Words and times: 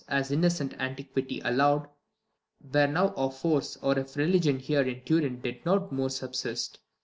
As 0.07 0.31
innocent 0.31 0.73
antiquity 0.79 1.43
allow'd. 1.45 1.87
Were 2.73 2.87
now 2.87 3.09
of 3.09 3.37
force, 3.37 3.77
or 3.83 3.99
if 3.99 4.15
religion 4.17 4.57
here 4.57 4.81
In 4.81 5.01
Turin 5.03 5.41
did 5.41 5.63
not 5.63 5.91
more 5.91 6.09
subsist. 6.09 6.79